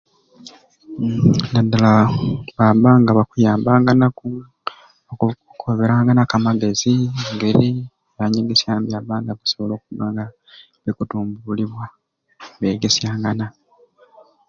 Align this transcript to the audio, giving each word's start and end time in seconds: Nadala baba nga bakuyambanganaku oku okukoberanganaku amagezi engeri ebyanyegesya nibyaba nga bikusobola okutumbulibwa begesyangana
Nadala 1.53 1.91
baba 2.57 2.91
nga 3.01 3.11
bakuyambanganaku 3.17 4.27
oku 5.11 5.23
okukoberanganaku 5.29 6.33
amagezi 6.39 6.93
engeri 7.29 7.69
ebyanyegesya 8.09 8.71
nibyaba 8.73 9.15
nga 9.21 9.33
bikusobola 9.37 10.23
okutumbulibwa 10.89 11.85
begesyangana 12.59 13.45